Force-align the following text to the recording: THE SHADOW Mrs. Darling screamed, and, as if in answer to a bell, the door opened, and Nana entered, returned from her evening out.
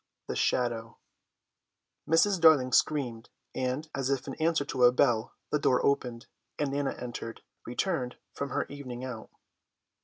THE 0.25 0.35
SHADOW 0.35 0.97
Mrs. 2.09 2.41
Darling 2.41 2.71
screamed, 2.71 3.29
and, 3.53 3.87
as 3.93 4.09
if 4.09 4.25
in 4.25 4.33
answer 4.41 4.65
to 4.65 4.85
a 4.85 4.91
bell, 4.91 5.35
the 5.51 5.59
door 5.59 5.85
opened, 5.85 6.25
and 6.57 6.71
Nana 6.71 6.93
entered, 6.97 7.43
returned 7.67 8.17
from 8.33 8.49
her 8.49 8.65
evening 8.67 9.05
out. 9.05 9.29